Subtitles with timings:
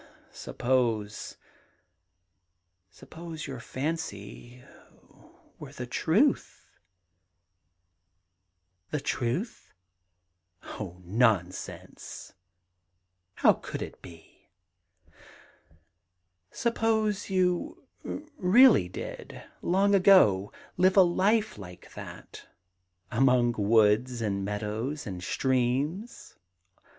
[0.31, 1.37] 'Sup pose—
[2.89, 4.63] suppose your fancy
[5.59, 6.71] were the truth
[8.89, 9.71] 1 '* The truth
[10.63, 12.33] I Oh, nonsense
[13.41, 14.49] 1 How could it be?
[15.47, 17.83] * 'Suppose you
[18.39, 22.45] really did, long ago, live a life like thati*
[22.81, 26.37] * Among woods and meadows and streams